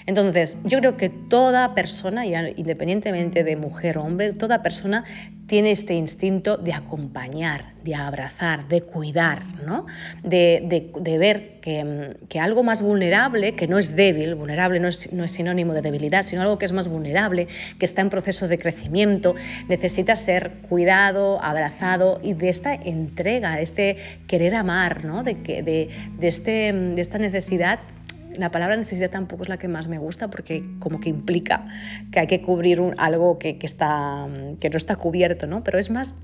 Entonces, 0.06 0.60
yo 0.64 0.78
creo 0.78 0.96
que 0.96 1.10
toda 1.10 1.74
persona, 1.74 2.24
independientemente 2.24 3.44
de 3.44 3.56
mujer 3.56 3.98
o 3.98 4.04
hombre, 4.04 4.32
toda 4.34 4.62
persona 4.62 5.04
tiene 5.52 5.72
este 5.72 5.96
instinto 5.96 6.56
de 6.56 6.72
acompañar, 6.72 7.74
de 7.84 7.94
abrazar, 7.94 8.70
de 8.70 8.84
cuidar, 8.84 9.44
¿no? 9.66 9.86
de, 10.24 11.18
ver 11.20 11.60
que, 11.60 12.40
algo 12.40 12.64
más 12.64 12.82
vulnerable, 12.82 13.54
que 13.54 13.68
no 13.68 13.78
es 13.78 13.98
débil, 13.98 14.36
vulnerable 14.36 14.80
no 14.80 14.88
es, 14.88 15.12
no 15.12 15.26
es 15.26 15.34
sinónimo 15.34 15.74
de 15.74 15.82
debilidad, 15.82 16.24
sino 16.24 16.42
algo 16.42 16.58
que 16.58 16.64
es 16.64 16.72
más 16.72 16.88
vulnerable, 16.88 17.50
que 17.78 17.84
está 17.84 18.00
en 18.00 18.10
proceso 18.10 18.48
de 18.48 18.58
crecimiento, 18.58 19.36
necesita 19.68 20.16
ser 20.16 20.52
cuidado, 20.70 21.44
abrazado 21.44 22.22
y 22.24 22.32
de 22.32 22.48
esta 22.48 22.74
entrega, 22.74 23.60
este 23.60 23.98
querer 24.28 24.56
amar, 24.56 25.04
¿no? 25.04 25.24
de, 25.24 25.42
que, 25.42 25.64
de, 25.64 25.90
este, 26.22 26.72
de 26.72 27.02
esta 27.02 27.18
necesidad 27.18 27.80
la 28.38 28.52
palabra 28.52 28.78
necesidad 28.78 29.10
tampoco 29.10 29.44
es 29.44 29.50
la 29.50 29.58
que 29.58 29.68
más 29.68 29.88
me 29.88 29.98
gusta 29.98 30.30
porque 30.30 30.64
como 30.80 31.00
que 31.00 31.10
implica 31.10 31.68
que 32.12 32.20
hay 32.20 32.28
que 32.28 32.42
cubrir 32.42 32.82
algo 32.98 33.38
que, 33.40 33.58
está, 33.62 34.28
que 34.60 34.70
no 34.70 34.78
está 34.78 34.96
cubierto, 34.96 35.48
¿no? 35.48 35.64
Pero 35.64 35.80
es 35.80 35.90
más, 35.90 36.20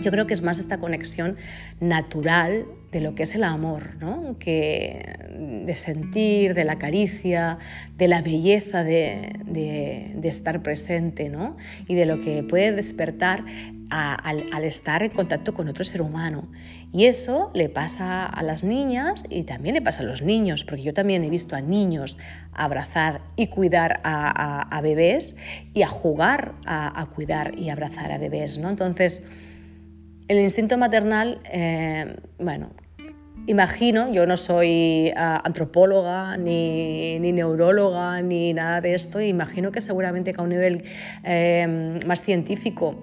yo 0.00 0.10
creo 0.10 0.26
que 0.26 0.34
es 0.34 0.42
más 0.42 0.58
esta 0.58 0.78
conexión 0.78 1.36
natural 1.80 2.66
de 2.92 3.00
lo 3.00 3.14
que 3.14 3.24
es 3.24 3.34
el 3.34 3.44
amor, 3.44 3.96
¿no? 4.00 4.38
que 4.38 5.18
de 5.66 5.74
sentir, 5.74 6.54
de 6.54 6.64
la 6.64 6.78
caricia, 6.78 7.58
de 7.96 8.08
la 8.08 8.22
belleza 8.22 8.84
de, 8.84 9.32
de, 9.44 10.28
estar 10.28 10.62
presente 10.62 11.28
¿no? 11.28 11.56
y 11.86 11.94
de 11.94 12.06
lo 12.06 12.20
que 12.20 12.42
puede 12.42 12.72
despertar 12.72 13.44
al, 13.90 14.64
estar 14.64 15.02
en 15.02 15.10
contacto 15.10 15.54
con 15.54 15.68
otro 15.68 15.84
ser 15.84 16.02
humano. 16.02 16.48
Y 16.92 17.06
eso 17.06 17.50
le 17.54 17.68
pasa 17.68 18.26
a 18.26 18.42
las 18.42 18.64
niñas 18.64 19.24
y 19.28 19.44
también 19.44 19.74
le 19.74 19.82
pasa 19.82 20.02
a 20.02 20.06
los 20.06 20.22
niños, 20.22 20.64
porque 20.64 20.82
yo 20.82 20.94
también 20.94 21.24
he 21.24 21.30
visto 21.30 21.56
a 21.56 21.60
niños 21.60 22.18
abrazar 22.52 23.20
y 23.36 23.48
cuidar 23.48 24.00
a, 24.04 24.80
bebés 24.82 25.36
y 25.74 25.82
a 25.82 25.88
jugar 25.88 26.54
a, 26.66 27.06
cuidar 27.14 27.58
y 27.58 27.70
abrazar 27.70 28.12
a 28.12 28.18
bebés. 28.18 28.58
¿no? 28.58 28.70
Entonces, 28.70 29.24
el 30.28 30.40
instinto 30.40 30.78
maternal, 30.78 31.40
eh, 31.52 32.16
bueno, 32.38 32.70
imagino, 33.46 34.10
yo 34.12 34.26
no 34.26 34.36
soy 34.36 35.12
ah, 35.16 35.40
antropóloga, 35.44 36.36
ni, 36.36 37.18
neuróloga, 37.20 38.20
ni 38.22 38.52
nada 38.52 38.80
de 38.80 38.94
esto, 38.94 39.20
imagino 39.20 39.70
que 39.70 39.80
seguramente 39.80 40.32
que 40.32 40.40
a 40.40 40.44
un 40.44 40.50
nivel 40.50 40.82
eh, 41.24 41.98
más 42.06 42.22
científico 42.22 42.96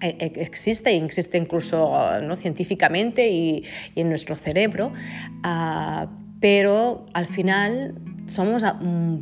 existe 0.00 0.92
y 0.92 1.02
existe 1.02 1.38
incluso 1.38 2.20
¿no? 2.20 2.36
científicamente 2.36 3.28
y, 3.28 3.64
en 3.94 4.08
nuestro 4.08 4.36
cerebro, 4.36 4.92
ah, 5.42 6.08
pero 6.40 7.06
al 7.14 7.26
final 7.26 7.94
somos, 8.26 8.62
mm, 8.62 9.18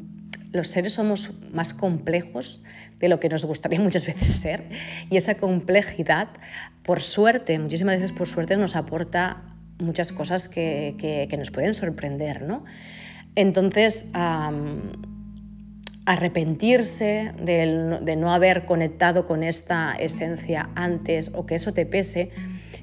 los 0.52 0.69
seres 0.69 0.95
somos 0.95 1.31
más 1.52 1.75
complejos 1.75 2.62
de 2.99 3.09
lo 3.09 3.21
que 3.21 3.28
nos 3.28 3.45
gustaría 3.45 3.81
muchas 3.88 4.07
veces 4.07 4.28
ser 4.28 4.69
y 5.11 5.16
esa 5.16 5.37
complejidad, 5.37 6.28
por 6.83 7.00
suerte, 7.00 7.59
muchísimas 7.59 7.97
veces 7.97 8.12
por 8.12 8.28
suerte 8.28 8.57
nos 8.57 8.76
aporta 8.76 9.43
muchas 9.78 10.12
cosas 10.12 10.49
que, 10.49 10.95
que, 10.99 11.37
nos 11.37 11.50
pueden 11.50 11.75
sorprender. 11.75 12.43
¿no? 12.43 12.64
Entonces, 13.35 14.09
arrepentirse 16.06 17.32
de, 17.40 18.16
no 18.16 18.34
haber 18.34 18.66
conectado 18.66 19.25
con 19.25 19.42
esta 19.42 19.94
esencia 19.94 20.68
antes 20.75 21.30
o 21.34 21.46
que 21.46 21.54
eso 21.54 21.73
te 21.73 21.87
pese, 21.87 22.30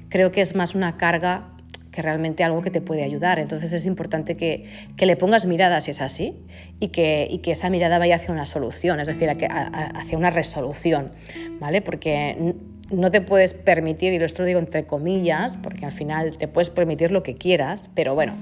creo 0.08 0.32
que 0.32 0.40
es 0.40 0.54
más 0.54 0.74
una 0.74 0.96
carga 0.96 1.48
que 1.92 2.02
realmente 2.02 2.42
algo 2.42 2.62
que 2.62 2.70
te 2.70 2.80
puede 2.80 3.04
ayudar. 3.04 3.38
Entonces 3.38 3.72
es 3.72 3.86
importante 3.86 4.36
que, 4.36 4.64
le 4.98 5.16
pongas 5.16 5.46
mirada 5.46 5.80
si 5.80 5.90
es 5.90 6.00
así 6.00 6.34
y 6.80 6.88
que, 6.88 7.38
que, 7.42 7.52
esa 7.52 7.70
mirada 7.70 7.98
vaya 7.98 8.16
hacia 8.16 8.32
una 8.32 8.46
solución, 8.46 8.98
es 8.98 9.06
decir, 9.06 9.28
hacia 9.28 10.18
una 10.18 10.30
resolución, 10.30 11.12
¿vale? 11.60 11.82
Porque 11.82 12.54
no 12.90 13.10
te 13.10 13.20
puedes 13.20 13.54
permitir, 13.54 14.12
y 14.12 14.18
lo 14.18 14.26
esto 14.26 14.44
digo 14.44 14.58
entre 14.58 14.84
comillas, 14.84 15.58
porque 15.58 15.84
al 15.84 15.92
final 15.92 16.36
te 16.36 16.48
puedes 16.48 16.70
permitir 16.70 17.12
lo 17.12 17.22
que 17.22 17.36
quieras, 17.36 17.88
pero 17.94 18.14
bueno, 18.14 18.34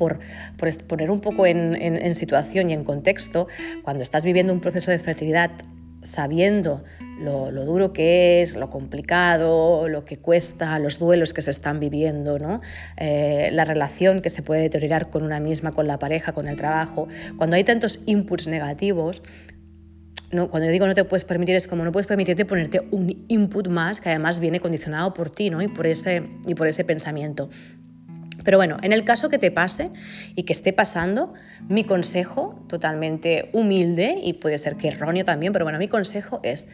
por, 0.00 0.18
poner 0.86 1.10
un 1.10 1.20
poco 1.20 1.44
en, 1.44 2.14
situación 2.14 2.70
y 2.70 2.72
en 2.72 2.84
contexto, 2.84 3.48
cuando 3.82 4.02
estás 4.02 4.24
viviendo 4.24 4.50
un 4.50 4.60
proceso 4.60 4.90
de 4.90 4.98
fertilidad 4.98 5.50
sabiendo 6.02 6.82
lo, 7.18 7.50
duro 7.66 7.92
que 7.92 8.40
es, 8.40 8.56
lo 8.56 8.70
complicado, 8.70 9.88
lo 9.88 10.06
que 10.06 10.16
cuesta, 10.16 10.78
los 10.78 10.98
duelos 10.98 11.34
que 11.34 11.42
se 11.42 11.50
están 11.50 11.80
viviendo, 11.80 12.38
¿no? 12.38 12.62
Eh, 12.96 13.50
la 13.52 13.66
relación 13.66 14.22
que 14.22 14.30
se 14.30 14.40
puede 14.42 14.62
deteriorar 14.62 15.10
con 15.10 15.22
una 15.22 15.38
misma, 15.38 15.70
con 15.70 15.86
la 15.86 15.98
pareja, 15.98 16.32
con 16.32 16.48
el 16.48 16.56
trabajo, 16.56 17.06
cuando 17.36 17.56
hay 17.56 17.64
tantos 17.64 18.00
inputs 18.06 18.46
negativos, 18.46 19.22
no, 20.32 20.48
cuando 20.48 20.68
digo 20.68 20.86
no 20.86 20.94
te 20.94 21.04
puedes 21.04 21.24
permitir 21.24 21.56
es 21.56 21.66
como 21.66 21.84
no 21.84 21.92
puedes 21.92 22.06
permitirte 22.06 22.44
ponerte 22.44 22.80
un 22.92 23.24
input 23.28 23.68
más 23.68 24.00
que 24.00 24.10
además 24.10 24.38
viene 24.38 24.60
condicionado 24.60 25.12
por 25.12 25.28
ti 25.28 25.50
¿no? 25.50 25.60
y, 25.60 25.66
por 25.66 25.86
ese, 25.86 26.22
y 26.46 26.54
por 26.54 26.68
ese 26.68 26.84
pensamiento. 26.84 27.50
Pero 28.44 28.58
bueno, 28.58 28.76
en 28.82 28.92
el 28.92 29.04
caso 29.04 29.28
que 29.28 29.38
te 29.38 29.50
pase 29.50 29.90
y 30.34 30.44
que 30.44 30.52
esté 30.52 30.72
pasando, 30.72 31.32
mi 31.68 31.84
consejo, 31.84 32.64
totalmente 32.68 33.50
humilde 33.52 34.18
y 34.22 34.34
puede 34.34 34.58
ser 34.58 34.76
que 34.76 34.88
erróneo 34.88 35.24
también, 35.24 35.52
pero 35.52 35.64
bueno, 35.64 35.78
mi 35.78 35.88
consejo 35.88 36.40
es 36.42 36.68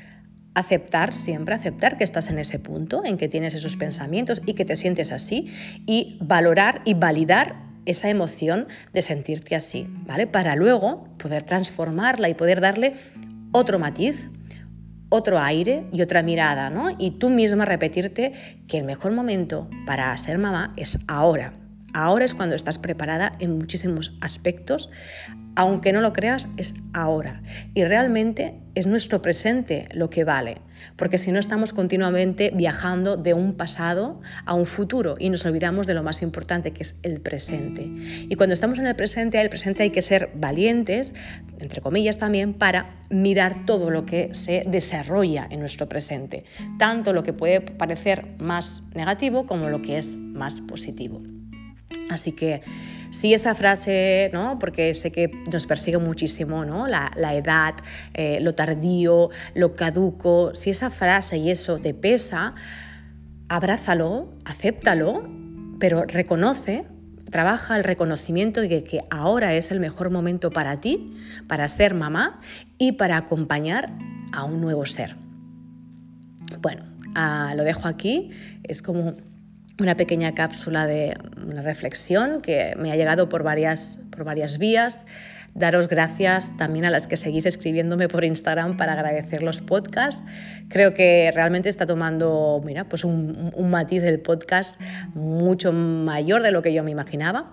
aceptar 0.54 1.12
siempre, 1.12 1.54
aceptar 1.54 1.98
que 1.98 2.04
estás 2.04 2.30
en 2.30 2.38
ese 2.38 2.58
punto, 2.58 3.02
en 3.04 3.18
que 3.18 3.28
tienes 3.28 3.54
esos 3.54 3.76
pensamientos 3.76 4.40
y 4.46 4.54
que 4.54 4.64
te 4.64 4.74
sientes 4.74 5.12
así 5.12 5.52
y 5.86 6.16
valorar 6.20 6.80
y 6.86 6.94
validar 6.94 7.56
esa 7.84 8.08
emoción 8.08 8.66
de 8.92 9.02
sentirte 9.02 9.54
así, 9.54 9.86
¿vale? 10.06 10.26
Para 10.26 10.56
luego 10.56 11.08
poder 11.18 11.42
transformarla 11.42 12.28
y 12.28 12.34
poder 12.34 12.60
darle 12.60 12.94
otro 13.52 13.78
matiz, 13.78 14.28
otro 15.16 15.40
aire 15.40 15.86
y 15.92 16.02
otra 16.02 16.22
mirada, 16.22 16.70
¿no? 16.70 16.90
Y 16.98 17.12
tú 17.12 17.30
misma 17.30 17.64
repetirte 17.64 18.32
que 18.68 18.78
el 18.78 18.84
mejor 18.84 19.12
momento 19.12 19.68
para 19.86 20.16
ser 20.16 20.38
mamá 20.38 20.72
es 20.76 20.98
ahora. 21.08 21.65
Ahora 21.96 22.26
es 22.26 22.34
cuando 22.34 22.54
estás 22.54 22.76
preparada 22.78 23.32
en 23.38 23.56
muchísimos 23.56 24.12
aspectos, 24.20 24.90
aunque 25.54 25.94
no 25.94 26.02
lo 26.02 26.12
creas, 26.12 26.46
es 26.58 26.74
ahora. 26.92 27.42
Y 27.72 27.84
realmente 27.84 28.60
es 28.74 28.86
nuestro 28.86 29.22
presente 29.22 29.86
lo 29.94 30.10
que 30.10 30.24
vale, 30.24 30.60
porque 30.96 31.16
si 31.16 31.32
no 31.32 31.38
estamos 31.38 31.72
continuamente 31.72 32.52
viajando 32.54 33.16
de 33.16 33.32
un 33.32 33.54
pasado 33.54 34.20
a 34.44 34.52
un 34.52 34.66
futuro 34.66 35.16
y 35.18 35.30
nos 35.30 35.46
olvidamos 35.46 35.86
de 35.86 35.94
lo 35.94 36.02
más 36.02 36.20
importante 36.20 36.72
que 36.72 36.82
es 36.82 37.00
el 37.02 37.22
presente. 37.22 37.90
Y 38.28 38.34
cuando 38.34 38.52
estamos 38.52 38.78
en 38.78 38.88
el 38.88 38.94
presente, 38.94 39.40
el 39.40 39.48
presente 39.48 39.82
hay 39.82 39.90
que 39.90 40.02
ser 40.02 40.30
valientes, 40.34 41.14
entre 41.60 41.80
comillas 41.80 42.18
también, 42.18 42.52
para 42.52 42.94
mirar 43.08 43.64
todo 43.64 43.88
lo 43.88 44.04
que 44.04 44.34
se 44.34 44.64
desarrolla 44.66 45.48
en 45.50 45.60
nuestro 45.60 45.88
presente, 45.88 46.44
tanto 46.78 47.14
lo 47.14 47.22
que 47.22 47.32
puede 47.32 47.62
parecer 47.62 48.34
más 48.36 48.90
negativo 48.94 49.46
como 49.46 49.70
lo 49.70 49.80
que 49.80 49.96
es 49.96 50.14
más 50.14 50.60
positivo. 50.60 51.22
Así 52.10 52.32
que 52.32 52.62
si 53.10 53.34
esa 53.34 53.54
frase, 53.54 54.30
¿no? 54.32 54.58
porque 54.58 54.94
sé 54.94 55.10
que 55.10 55.30
nos 55.50 55.66
persigue 55.66 55.98
muchísimo 55.98 56.64
¿no? 56.64 56.86
la, 56.86 57.10
edad, 57.34 57.74
eh, 58.14 58.40
lo 58.40 58.54
tardío, 58.54 59.30
lo 59.54 59.74
caduco, 59.74 60.54
si 60.54 60.70
esa 60.70 60.90
frase 60.90 61.38
y 61.38 61.50
eso 61.50 61.78
te 61.78 61.94
pesa, 61.94 62.54
abrázalo, 63.48 64.34
acéptalo, 64.44 65.28
pero 65.78 66.04
reconoce, 66.04 66.84
trabaja 67.30 67.76
el 67.76 67.84
reconocimiento 67.84 68.60
de 68.60 68.84
que 68.84 69.00
ahora 69.10 69.54
es 69.54 69.70
el 69.70 69.80
mejor 69.80 70.10
momento 70.10 70.50
para 70.50 70.80
ti, 70.80 71.16
para 71.46 71.68
ser 71.68 71.94
mamá 71.94 72.40
y 72.78 72.92
para 72.92 73.16
acompañar 73.16 73.92
a 74.32 74.44
un 74.44 74.60
nuevo 74.60 74.86
ser. 74.86 75.16
Bueno, 76.60 76.84
ah, 77.14 77.54
lo 77.56 77.64
dejo 77.64 77.88
aquí, 77.88 78.30
es 78.62 78.82
como 78.82 79.14
una 79.78 79.96
pequeña 79.96 80.34
cápsula 80.34 80.86
de 80.86 81.16
una 81.46 81.62
reflexión 81.62 82.40
que 82.40 82.74
me 82.78 82.92
ha 82.92 82.96
llegado 82.96 83.28
por 83.28 83.42
varias, 83.42 84.00
por 84.16 84.24
varias 84.24 84.58
vías. 84.58 85.04
Daros 85.54 85.88
gracias 85.88 86.54
también 86.58 86.84
a 86.84 86.90
las 86.90 87.06
que 87.06 87.16
seguís 87.16 87.46
escribiéndome 87.46 88.08
por 88.08 88.24
Instagram 88.24 88.76
para 88.76 88.92
agradecer 88.92 89.42
los 89.42 89.62
podcasts. 89.62 90.22
Creo 90.68 90.92
que 90.92 91.30
realmente 91.34 91.68
está 91.68 91.86
tomando 91.86 92.60
mira, 92.64 92.84
pues 92.84 93.04
un, 93.04 93.52
un 93.54 93.70
matiz 93.70 94.02
del 94.02 94.20
podcast 94.20 94.80
mucho 95.14 95.72
mayor 95.72 96.42
de 96.42 96.50
lo 96.50 96.60
que 96.60 96.74
yo 96.74 96.82
me 96.84 96.90
imaginaba. 96.90 97.52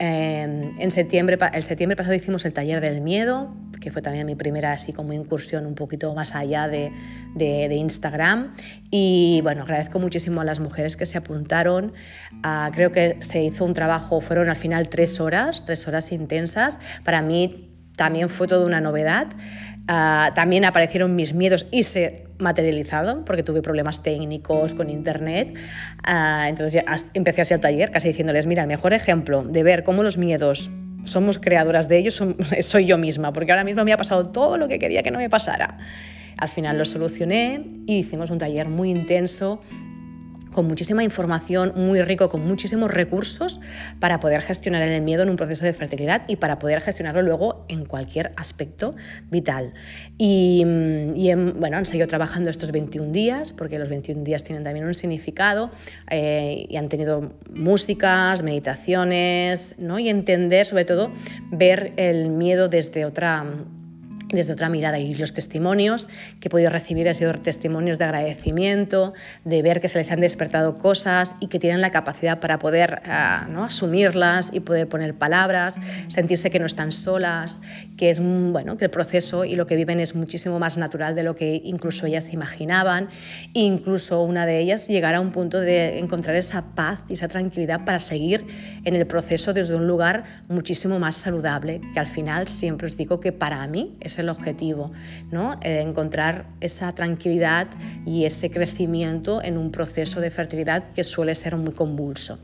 Eh, 0.00 0.72
en 0.76 0.90
septiembre, 0.90 1.38
el 1.52 1.62
septiembre 1.62 1.94
pasado 1.94 2.16
hicimos 2.16 2.44
el 2.44 2.52
taller 2.52 2.80
del 2.80 3.00
miedo, 3.00 3.54
que 3.80 3.92
fue 3.92 4.02
también 4.02 4.26
mi 4.26 4.34
primera 4.34 4.72
así 4.72 4.92
como 4.92 5.12
incursión 5.12 5.66
un 5.66 5.76
poquito 5.76 6.12
más 6.14 6.34
allá 6.34 6.66
de, 6.66 6.90
de, 7.36 7.68
de 7.68 7.74
Instagram. 7.76 8.54
Y 8.90 9.40
bueno, 9.44 9.62
agradezco 9.62 10.00
muchísimo 10.00 10.40
a 10.40 10.44
las 10.44 10.58
mujeres 10.58 10.96
que 10.96 11.06
se 11.06 11.16
apuntaron. 11.16 11.92
Uh, 12.44 12.72
creo 12.72 12.90
que 12.90 13.18
se 13.20 13.44
hizo 13.44 13.64
un 13.64 13.72
trabajo, 13.72 14.20
fueron 14.20 14.48
al 14.48 14.56
final 14.56 14.88
tres 14.88 15.20
horas, 15.20 15.64
tres 15.64 15.86
horas 15.86 16.03
intensas. 16.12 16.78
Para 17.04 17.22
mí 17.22 17.70
también 17.96 18.28
fue 18.28 18.46
toda 18.46 18.66
una 18.66 18.80
novedad. 18.80 19.28
Uh, 19.84 20.32
también 20.34 20.64
aparecieron 20.64 21.14
mis 21.14 21.34
miedos 21.34 21.66
y 21.70 21.82
se 21.82 22.24
materializaron 22.38 23.24
porque 23.24 23.42
tuve 23.42 23.60
problemas 23.60 24.02
técnicos 24.02 24.72
con 24.72 24.88
internet. 24.88 25.54
Uh, 26.08 26.46
entonces 26.48 26.82
empecé 27.12 27.42
así 27.42 27.54
al 27.54 27.60
taller, 27.60 27.90
casi 27.90 28.08
diciéndoles, 28.08 28.46
mira, 28.46 28.62
el 28.62 28.68
mejor 28.68 28.94
ejemplo 28.94 29.44
de 29.44 29.62
ver 29.62 29.84
cómo 29.84 30.02
los 30.02 30.16
miedos 30.16 30.70
somos 31.04 31.38
creadoras 31.38 31.86
de 31.88 31.98
ellos 31.98 32.22
soy 32.60 32.86
yo 32.86 32.96
misma, 32.96 33.32
porque 33.32 33.52
ahora 33.52 33.64
mismo 33.64 33.84
me 33.84 33.92
ha 33.92 33.98
pasado 33.98 34.28
todo 34.28 34.56
lo 34.56 34.68
que 34.68 34.78
quería 34.78 35.02
que 35.02 35.10
no 35.10 35.18
me 35.18 35.28
pasara. 35.28 35.76
Al 36.36 36.48
final 36.48 36.78
lo 36.78 36.84
solucioné 36.84 37.64
y 37.86 37.98
hicimos 37.98 38.30
un 38.30 38.38
taller 38.38 38.68
muy 38.68 38.90
intenso 38.90 39.60
con 40.54 40.66
muchísima 40.66 41.04
información, 41.04 41.72
muy 41.76 42.00
rico, 42.00 42.30
con 42.30 42.46
muchísimos 42.46 42.90
recursos 42.90 43.60
para 44.00 44.20
poder 44.20 44.40
gestionar 44.40 44.82
el 44.82 45.02
miedo 45.02 45.22
en 45.22 45.30
un 45.30 45.36
proceso 45.36 45.64
de 45.64 45.74
fertilidad 45.74 46.22
y 46.28 46.36
para 46.36 46.58
poder 46.58 46.80
gestionarlo 46.80 47.20
luego 47.20 47.66
en 47.68 47.84
cualquier 47.84 48.32
aspecto 48.36 48.94
vital. 49.30 49.74
Y, 50.16 50.64
y 51.14 51.34
bueno, 51.34 51.76
han 51.76 51.84
seguido 51.84 52.06
trabajando 52.06 52.48
estos 52.48 52.70
21 52.70 53.12
días, 53.12 53.52
porque 53.52 53.78
los 53.78 53.88
21 53.88 54.24
días 54.24 54.44
tienen 54.44 54.64
también 54.64 54.86
un 54.86 54.94
significado 54.94 55.70
eh, 56.10 56.66
y 56.68 56.76
han 56.76 56.88
tenido 56.88 57.34
músicas, 57.52 58.42
meditaciones, 58.42 59.76
¿no? 59.78 59.98
y 59.98 60.08
entender, 60.08 60.66
sobre 60.66 60.84
todo, 60.84 61.10
ver 61.50 61.92
el 61.96 62.30
miedo 62.30 62.68
desde 62.68 63.04
otra 63.04 63.44
desde 64.28 64.52
otra 64.52 64.68
mirada 64.68 64.98
y 64.98 65.14
los 65.14 65.32
testimonios 65.32 66.08
que 66.40 66.48
he 66.48 66.50
podido 66.50 66.70
recibir 66.70 67.08
han 67.08 67.14
sido 67.14 67.32
testimonios 67.34 67.98
de 67.98 68.04
agradecimiento, 68.04 69.12
de 69.44 69.62
ver 69.62 69.80
que 69.80 69.88
se 69.88 69.98
les 69.98 70.10
han 70.10 70.20
despertado 70.20 70.78
cosas 70.78 71.34
y 71.40 71.48
que 71.48 71.58
tienen 71.58 71.80
la 71.80 71.90
capacidad 71.90 72.40
para 72.40 72.58
poder 72.58 73.02
uh, 73.06 73.50
¿no? 73.50 73.64
asumirlas 73.64 74.52
y 74.52 74.60
poder 74.60 74.88
poner 74.88 75.14
palabras, 75.14 75.80
sentirse 76.08 76.50
que 76.50 76.58
no 76.58 76.66
están 76.66 76.92
solas, 76.92 77.60
que 77.96 78.10
es 78.10 78.20
bueno, 78.20 78.76
que 78.76 78.86
el 78.86 78.90
proceso 78.90 79.44
y 79.44 79.56
lo 79.56 79.66
que 79.66 79.76
viven 79.76 80.00
es 80.00 80.14
muchísimo 80.14 80.58
más 80.58 80.78
natural 80.78 81.14
de 81.14 81.22
lo 81.22 81.34
que 81.34 81.60
incluso 81.64 82.06
ellas 82.06 82.32
imaginaban, 82.32 83.08
e 83.54 83.60
incluso 83.60 84.22
una 84.22 84.46
de 84.46 84.60
ellas 84.60 84.88
llegar 84.88 85.14
a 85.14 85.20
un 85.20 85.32
punto 85.32 85.60
de 85.60 85.98
encontrar 85.98 86.36
esa 86.36 86.62
paz 86.74 87.00
y 87.08 87.14
esa 87.14 87.28
tranquilidad 87.28 87.84
para 87.84 88.00
seguir 88.00 88.44
en 88.84 88.94
el 88.94 89.06
proceso 89.06 89.52
desde 89.52 89.74
un 89.74 89.86
lugar 89.86 90.24
muchísimo 90.48 90.98
más 90.98 91.16
saludable, 91.16 91.80
que 91.92 92.00
al 92.00 92.06
final 92.06 92.48
siempre 92.48 92.86
os 92.86 92.96
digo 92.96 93.20
que 93.20 93.32
para 93.32 93.66
mí 93.68 93.96
es 94.00 94.18
el 94.18 94.23
el 94.24 94.28
objetivo, 94.30 94.92
¿no? 95.30 95.54
Eh, 95.62 95.80
encontrar 95.80 96.46
esa 96.60 96.92
tranquilidad 96.94 97.68
y 98.04 98.24
ese 98.24 98.50
crecimiento 98.50 99.42
en 99.42 99.56
un 99.56 99.70
proceso 99.70 100.20
de 100.20 100.30
fertilidad 100.30 100.92
que 100.92 101.04
suele 101.04 101.34
ser 101.34 101.56
muy 101.56 101.72
convulso. 101.72 102.38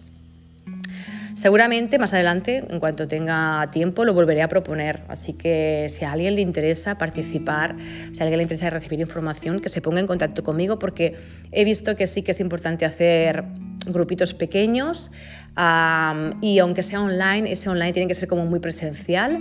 Seguramente 1.40 1.98
más 1.98 2.12
adelante, 2.12 2.62
en 2.68 2.80
cuanto 2.80 3.08
tenga 3.08 3.70
tiempo, 3.70 4.04
lo 4.04 4.12
volveré 4.12 4.42
a 4.42 4.48
proponer. 4.48 5.04
Así 5.08 5.32
que 5.32 5.86
si 5.88 6.04
a 6.04 6.12
alguien 6.12 6.34
le 6.34 6.42
interesa 6.42 6.98
participar, 6.98 7.76
si 8.12 8.20
a 8.20 8.24
alguien 8.24 8.36
le 8.36 8.42
interesa 8.42 8.68
recibir 8.68 9.00
información, 9.00 9.60
que 9.60 9.70
se 9.70 9.80
ponga 9.80 10.00
en 10.00 10.06
contacto 10.06 10.42
conmigo 10.42 10.78
porque 10.78 11.16
he 11.50 11.64
visto 11.64 11.96
que 11.96 12.06
sí 12.06 12.22
que 12.22 12.32
es 12.32 12.40
importante 12.40 12.84
hacer 12.84 13.44
grupitos 13.86 14.34
pequeños 14.34 15.10
um, 15.56 16.42
y 16.42 16.58
aunque 16.58 16.82
sea 16.82 17.00
online, 17.00 17.50
ese 17.50 17.70
online 17.70 17.94
tiene 17.94 18.08
que 18.08 18.14
ser 18.14 18.28
como 18.28 18.44
muy 18.44 18.60
presencial 18.60 19.40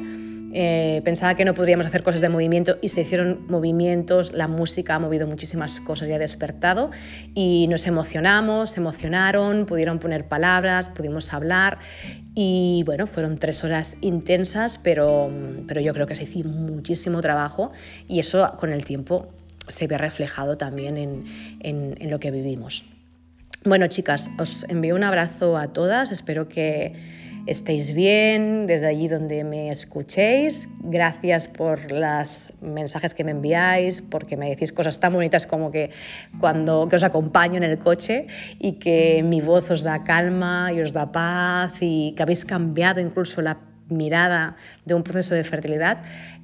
eh, 0.53 1.01
pensaba 1.03 1.35
que 1.35 1.45
no 1.45 1.53
podríamos 1.53 1.85
hacer 1.85 2.03
cosas 2.03 2.21
de 2.21 2.29
movimiento 2.29 2.77
y 2.81 2.89
se 2.89 3.01
hicieron 3.01 3.45
movimientos, 3.47 4.33
la 4.33 4.47
música 4.47 4.95
ha 4.95 4.99
movido 4.99 5.27
muchísimas 5.27 5.79
cosas 5.79 6.09
y 6.09 6.13
ha 6.13 6.19
despertado 6.19 6.91
y 7.35 7.67
nos 7.69 7.85
emocionamos, 7.87 8.71
se 8.71 8.79
emocionaron, 8.79 9.65
pudieron 9.65 9.99
poner 9.99 10.27
palabras, 10.27 10.89
pudimos 10.89 11.33
hablar 11.33 11.79
y 12.33 12.83
bueno, 12.85 13.05
fueron 13.07 13.37
tres 13.37 13.63
horas 13.63 13.97
intensas, 14.01 14.77
pero, 14.77 15.31
pero 15.67 15.81
yo 15.81 15.93
creo 15.93 16.07
que 16.07 16.15
se 16.15 16.23
hizo 16.23 16.47
muchísimo 16.47 17.21
trabajo 17.21 17.71
y 18.07 18.19
eso 18.19 18.51
con 18.57 18.71
el 18.71 18.85
tiempo 18.85 19.27
se 19.67 19.87
ve 19.87 19.97
reflejado 19.97 20.57
también 20.57 20.97
en, 20.97 21.25
en, 21.59 21.95
en 21.99 22.09
lo 22.09 22.19
que 22.19 22.31
vivimos. 22.31 22.85
Bueno, 23.65 23.87
chicas, 23.87 24.31
os 24.39 24.63
envío 24.69 24.95
un 24.95 25.03
abrazo 25.03 25.57
a 25.57 25.67
todas, 25.67 26.13
espero 26.13 26.47
que 26.47 27.18
estéis 27.45 27.93
bien 27.93 28.67
desde 28.67 28.87
allí 28.87 29.07
donde 29.07 29.43
me 29.43 29.71
escuchéis. 29.71 30.69
Gracias 30.81 31.47
por 31.47 31.91
los 31.91 32.53
mensajes 32.61 33.13
que 33.13 33.23
me 33.23 33.31
enviáis, 33.31 34.01
porque 34.01 34.37
me 34.37 34.49
decís 34.49 34.71
cosas 34.71 34.99
tan 34.99 35.13
bonitas 35.13 35.45
como 35.45 35.71
que 35.71 35.91
cuando 36.39 36.87
que 36.87 36.95
os 36.95 37.03
acompaño 37.03 37.57
en 37.57 37.63
el 37.63 37.77
coche 37.77 38.27
y 38.59 38.73
que 38.73 39.23
mi 39.23 39.41
voz 39.41 39.71
os 39.71 39.83
da 39.83 40.03
calma 40.03 40.71
y 40.73 40.81
os 40.81 40.93
da 40.93 41.11
paz 41.11 41.73
y 41.81 42.13
que 42.15 42.23
habéis 42.23 42.45
cambiado 42.45 42.99
incluso 42.99 43.41
la 43.41 43.68
mirada 43.89 44.55
de 44.85 44.93
un 44.93 45.03
proceso 45.03 45.35
de 45.35 45.43
fertilidad, 45.43 46.03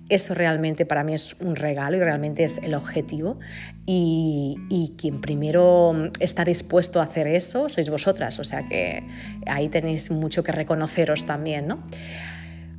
eso 0.09 0.33
realmente 0.33 0.85
para 0.85 1.03
mí 1.03 1.13
es 1.13 1.35
un 1.39 1.55
regalo 1.55 1.97
y 1.97 1.99
realmente 1.99 2.43
es 2.43 2.59
el 2.59 2.75
objetivo. 2.75 3.39
Y, 3.85 4.57
y, 4.69 4.93
quien 4.97 5.21
primero 5.21 5.93
está 6.19 6.43
dispuesto 6.43 6.99
a 6.99 7.03
hacer 7.03 7.27
eso 7.27 7.69
sois 7.69 7.89
vosotras, 7.89 8.39
o 8.39 8.43
sea 8.43 8.67
que 8.67 9.03
ahí 9.45 9.69
tenéis 9.69 10.09
mucho 10.09 10.43
que 10.43 10.51
reconoceros 10.51 11.25
también, 11.25 11.67
¿no? 11.67 11.83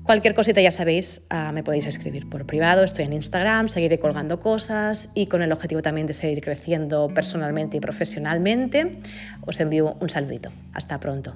Cualquier 0.07 0.35
cosita 0.35 0.61
ya 0.61 0.71
sabéis, 0.71 1.27
uh, 1.33 1.53
me 1.53 1.65
podéis 1.65 1.87
escribir 1.87 2.29
por 2.29 2.47
privado, 2.47 2.85
estoy 2.85 3.07
en 3.07 3.13
Instagram, 3.13 3.69
seguiré 3.69 3.99
colgando 3.99 4.39
cosas 4.39 5.11
y 5.17 5.27
con 5.27 5.43
el 5.43 5.51
objetivo 5.51 5.83
también 5.83 6.07
de 6.07 6.15
seguir 6.15 6.43
creciendo 6.43 7.09
personalmente 7.13 7.77
y 7.77 7.81
profesionalmente, 7.81 9.01
os 9.45 9.59
envío 9.59 9.97
un 9.99 10.09
saludito. 10.09 10.53
Hasta 10.73 11.01
pronto. 11.01 11.35